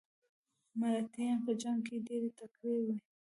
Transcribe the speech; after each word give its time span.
مراتیان 0.79 1.37
په 1.45 1.51
جنګ 1.61 1.79
کې 1.87 1.95
ډیر 2.07 2.23
تکړه 2.37 2.75
وو. 2.83 2.95